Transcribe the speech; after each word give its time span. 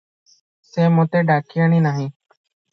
ସେ 0.69 0.87
ମୋତେ 0.95 1.23
ଡାକିଆଣି 1.33 1.85
ନାହିଁ। 1.91 2.11